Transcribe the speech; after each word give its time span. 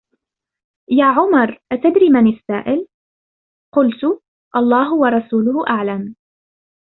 يا 0.91 1.05
عُمَرُ، 1.05 1.61
أَتَدْرِي 1.71 2.09
مَنِ 2.09 2.27
السَّائِلُ؟. 2.27 2.87
قُلتُ: 3.75 4.21
اللهُ 4.55 4.93
وَرَسُولُهُ 4.93 5.67
أَعْلَمُ. 5.67 6.15